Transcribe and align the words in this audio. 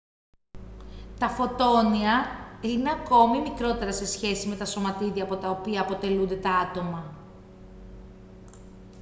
τα 1.19 1.29
φωτόνια 1.29 2.25
είναι 2.61 2.91
ακόμη 2.91 3.39
μικρότερα 3.41 3.93
σε 3.93 4.05
σχέση 4.05 4.47
με 4.47 4.55
τα 4.55 4.65
σωματίδια 4.65 5.23
από 5.23 5.35
τα 5.37 5.49
οποία 5.49 5.81
αποτελούνται 5.81 6.35
τα 6.35 6.51
άτομα 6.51 7.15